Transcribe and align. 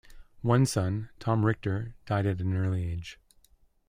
One 0.41 0.65
son, 0.65 1.11
Tom 1.19 1.45
Richter, 1.45 1.93
died 2.07 2.25
at 2.25 2.41
an 2.41 2.57
early 2.57 2.83
age. 2.91 3.19